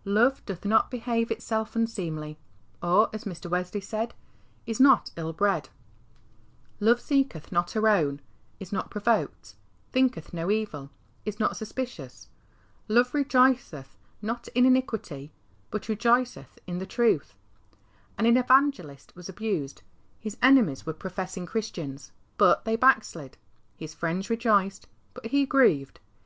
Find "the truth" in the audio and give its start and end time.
16.78-17.32